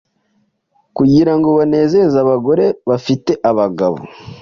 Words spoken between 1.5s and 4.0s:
banezeze abagore bafite abagabo